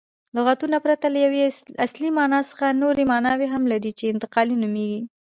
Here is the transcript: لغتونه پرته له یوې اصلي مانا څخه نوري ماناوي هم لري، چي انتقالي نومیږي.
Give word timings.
لغتونه 0.35 0.77
پرته 0.85 1.05
له 1.13 1.17
یوې 1.25 1.41
اصلي 1.85 2.09
مانا 2.17 2.39
څخه 2.49 2.65
نوري 2.81 3.05
ماناوي 3.11 3.47
هم 3.53 3.63
لري، 3.71 3.91
چي 3.99 4.05
انتقالي 4.13 4.55
نومیږي. 4.63 5.01